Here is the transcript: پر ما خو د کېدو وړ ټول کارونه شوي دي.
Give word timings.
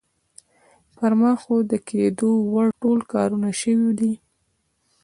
پر 0.97 1.11
ما 1.19 1.31
خو 1.41 1.55
د 1.71 1.73
کېدو 1.89 2.29
وړ 2.51 2.67
ټول 2.81 2.99
کارونه 3.13 3.49
شوي 3.61 3.91
دي. 3.99 4.13